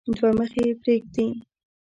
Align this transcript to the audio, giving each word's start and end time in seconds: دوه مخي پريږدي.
دوه 0.15 0.29
مخي 0.37 0.63
پريږدي. 0.81 1.25